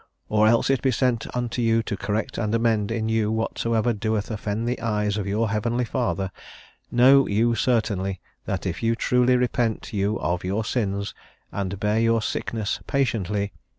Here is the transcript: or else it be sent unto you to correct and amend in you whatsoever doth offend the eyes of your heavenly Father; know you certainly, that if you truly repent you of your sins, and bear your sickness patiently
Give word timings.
or 0.29 0.47
else 0.47 0.71
it 0.71 0.81
be 0.81 0.89
sent 0.89 1.27
unto 1.37 1.61
you 1.61 1.83
to 1.83 1.95
correct 1.95 2.39
and 2.39 2.55
amend 2.55 2.89
in 2.89 3.07
you 3.07 3.31
whatsoever 3.31 3.93
doth 3.93 4.31
offend 4.31 4.67
the 4.67 4.79
eyes 4.81 5.15
of 5.15 5.27
your 5.27 5.51
heavenly 5.51 5.85
Father; 5.85 6.31
know 6.89 7.27
you 7.27 7.53
certainly, 7.53 8.19
that 8.45 8.65
if 8.65 8.81
you 8.81 8.95
truly 8.95 9.37
repent 9.37 9.93
you 9.93 10.19
of 10.19 10.43
your 10.43 10.65
sins, 10.65 11.13
and 11.51 11.79
bear 11.79 11.99
your 11.99 12.19
sickness 12.19 12.79
patiently 12.87 13.53